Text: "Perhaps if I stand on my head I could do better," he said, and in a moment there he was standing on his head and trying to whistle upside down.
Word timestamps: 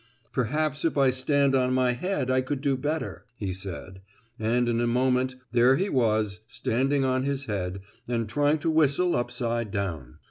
"Perhaps 0.33 0.83
if 0.83 0.97
I 0.97 1.11
stand 1.11 1.53
on 1.53 1.75
my 1.75 1.91
head 1.91 2.31
I 2.31 2.41
could 2.41 2.59
do 2.61 2.75
better," 2.75 3.23
he 3.35 3.53
said, 3.53 4.01
and 4.39 4.67
in 4.67 4.81
a 4.81 4.87
moment 4.87 5.35
there 5.51 5.75
he 5.75 5.89
was 5.89 6.39
standing 6.47 7.05
on 7.05 7.21
his 7.21 7.45
head 7.45 7.81
and 8.07 8.27
trying 8.27 8.57
to 8.61 8.71
whistle 8.71 9.15
upside 9.15 9.69
down. 9.69 10.17